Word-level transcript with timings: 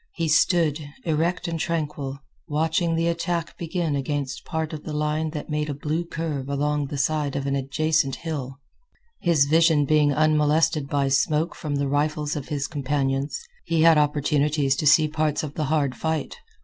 He 0.15 0.27
stood, 0.27 0.79
erect 1.03 1.47
and 1.47 1.59
tranquil, 1.59 2.17
watching 2.47 2.95
the 2.95 3.07
attack 3.07 3.55
begin 3.59 3.95
against 3.95 4.39
apart 4.39 4.73
of 4.73 4.83
the 4.83 4.93
line 4.93 5.29
that 5.29 5.51
made 5.51 5.69
a 5.69 5.75
blue 5.75 6.05
curve 6.05 6.49
along 6.49 6.87
the 6.87 6.97
side 6.97 7.35
of 7.35 7.45
an 7.45 7.55
adjacent 7.55 8.15
hill. 8.15 8.57
His 9.19 9.45
vision 9.45 9.85
being 9.85 10.11
unmolested 10.11 10.87
by 10.89 11.09
smoke 11.09 11.53
from 11.53 11.75
the 11.75 11.87
rifles 11.87 12.35
of 12.35 12.47
his 12.47 12.65
companions, 12.65 13.39
he 13.65 13.83
had 13.83 13.99
opportunities 13.99 14.75
to 14.77 14.87
see 14.87 15.07
parts 15.07 15.43
of 15.43 15.53
the 15.53 15.65
hard 15.65 15.95
fight. 15.95 16.37